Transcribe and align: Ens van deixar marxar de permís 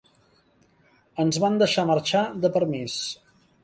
Ens 1.25 1.41
van 1.45 1.61
deixar 1.63 1.87
marxar 1.93 2.27
de 2.43 2.55
permís 2.61 3.01